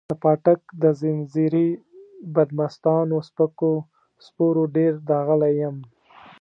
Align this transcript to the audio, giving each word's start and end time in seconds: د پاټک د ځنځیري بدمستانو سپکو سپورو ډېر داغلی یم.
د 0.09 0.13
پاټک 0.23 0.61
د 0.81 0.83
ځنځیري 1.01 1.67
بدمستانو 2.33 3.17
سپکو 3.27 3.73
سپورو 4.25 4.63
ډېر 4.75 4.93
داغلی 5.09 5.53
یم. 5.61 5.77